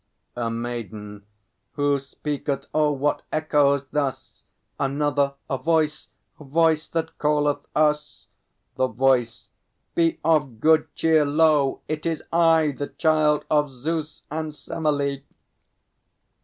A 0.35 0.49
MAIDEN. 0.49 1.27
Who 1.73 1.99
speaketh? 1.99 2.65
Oh, 2.73 2.89
what 2.91 3.21
echoes 3.31 3.85
thus? 3.91 4.41
ANOTHER. 4.79 5.35
A 5.47 5.59
Voice, 5.59 6.07
a 6.39 6.43
Voice, 6.43 6.87
that 6.87 7.19
calleth 7.19 7.67
us! 7.75 8.25
THE 8.77 8.87
VOICE. 8.87 9.49
Be 9.93 10.19
of 10.23 10.59
good 10.59 10.87
cheer! 10.95 11.23
Lo, 11.23 11.81
it 11.87 12.07
is 12.07 12.23
I, 12.33 12.71
The 12.71 12.87
Child 12.87 13.45
of 13.51 13.69
Zeus 13.69 14.23
and 14.31 14.51
Semelê. 14.53 15.21